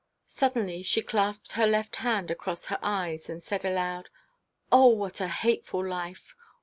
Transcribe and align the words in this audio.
Suddenly 0.25 0.81
she 0.81 1.03
clasped 1.03 1.51
her 1.51 1.67
left 1.67 1.97
hand 1.97 2.31
across 2.31 2.65
her 2.73 2.79
eyes, 2.81 3.29
and 3.29 3.39
said 3.43 3.63
aloud 3.63 4.09
'Oh, 4.71 4.87
what 4.87 5.21
a 5.21 5.27
hateful 5.27 5.87
life! 5.87 6.35